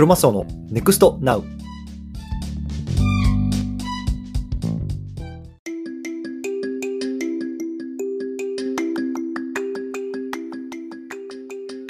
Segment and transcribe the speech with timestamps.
[0.00, 1.44] クロマスオの NEXT NOW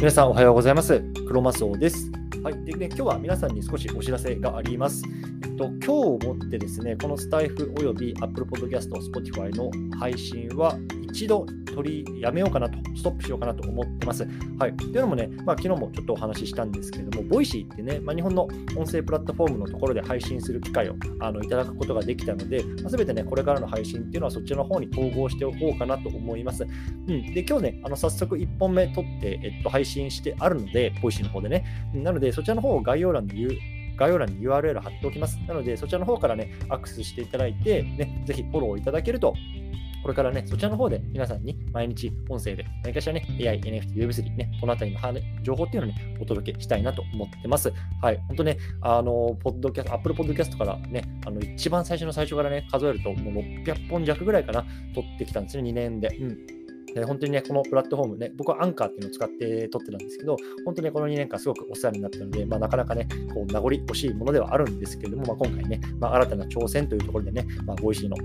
[0.01, 0.98] 皆さんおはようございます。
[1.29, 2.11] クロマスオです。
[2.43, 5.04] はいでね、今日は皆さんに少しお知らせがあります。
[5.45, 14.27] えっと、今日をもってですね、このスタイフおよび Apple Podcast、Spotify の配信は一度取りやめようかなと、ストップしようかなと思ってます。
[14.59, 14.77] はい。
[14.77, 18.45] というのもね、まあ、昨日もちょっとお話ししたんですけれども、ボイシーってね、まあ、日本の
[18.77, 26.65] 音声プラットフォームのところで配信する機会をあのいただくことができたので、まあ、全てね、これからの配信っていうのはそっちの方に統合しておこうかなと思います。
[26.65, 27.34] うん。
[27.34, 31.65] で、今日ね、あの早速1本目撮って、えっと、配信してあるので、ボイシーの方でね。
[31.95, 33.59] なので、そちらの方を概要欄に
[33.97, 35.38] 概要欄に URL 貼っておきます。
[35.47, 39.34] なので、そちらの方からね、アクセスしていただいて、ね、ぜひフォローいただけると
[40.02, 44.98] これからね、そちらの方で皆さんに毎日音声で何かしらね、AI、NFT、Web3 ね、このあたりの
[45.43, 47.73] 情報っていうのをね、お届けしたいなと思ってます。
[48.01, 48.16] はい。
[48.29, 56.09] 本当ね、あの、ポッドキャスト、Apple Podcast からね、あの、一番最初の最初からね、数えると、もう600本弱ぐらいかな、撮ってきたんですね、2年で。
[56.09, 56.38] うん。
[56.95, 68.16] で本当にね、このプラットフォームね、僕はアンカーっていうのを使って撮ってたんですけど、本当に、この2年間すごくお世話になったので、まあ、なかなかね、こう名残惜しいものではあるんですけれども、まあ、今回ね、まあ、新たな挑戦というところでね、まあ、ボイシーの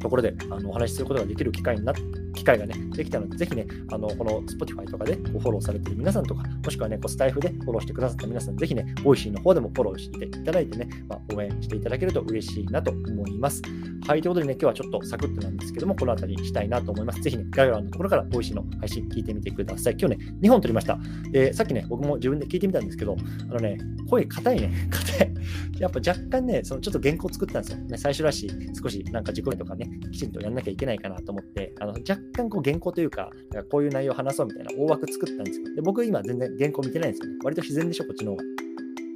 [0.00, 1.92] ところであのお話しすることができる機会にな
[2.34, 13.62] 機会がね、できたので、ぜひね、あのこの Spotify とかでフォローされている皆さんとか、もしくはね、こうスタイフでフォローしてくださった皆さん、ぜひね、ボイシーの方でもフォローしていただいてね、まあ、応援していただけると嬉しいなと思います。
[14.06, 17.20] はい、ということでね、今日はちょっとサクッとなんですけども、この辺りにしたいなと思います。
[17.22, 19.96] ぜひね、概要欄のところからボイシーの配信聞いてみてください。
[19.98, 20.96] 今日ね、2本撮りました。
[21.32, 23.16] で、さっきね、僕も自分で聞いてみたんですけど、
[23.50, 25.34] あのね、声硬いね、 硬い。
[25.80, 27.78] やっぱ若干ね、そのちょっと原稿作ったんですよ。
[27.78, 35.74] ね、最初らしい、少しなんか自己とかね、きちんとやんなきゃいけないかなと思って、あの若干こう原稿というか、かこういう内容を話そうみたいな大枠作ったんですよ。
[35.74, 37.38] で、僕今全然原稿見てないんですよね。
[37.42, 38.44] 割と自然でしょ、こっちの方が。
[38.44, 38.46] う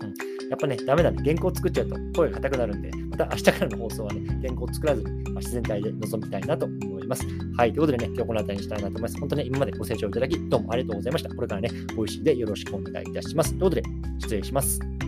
[0.09, 0.40] ん。
[0.51, 1.23] やっぱね、ダメだね。
[1.25, 7.25] 原稿作っちゃうと声が硬くなるんで、また明日からの放送はね、原稿作らずに、まあ、自然体で臨みたいなと思います。
[7.57, 7.73] はい。
[7.73, 9.21] ということでね、今日この辺りにしたいなと思います。
[9.21, 11.33] 本当ね、今までご清聴いただき、どうもありがとうございました。
[11.33, 13.51] これからね、美味しいでよろしくお願いいたします。
[13.51, 13.83] ということで、
[14.19, 15.00] 失礼します。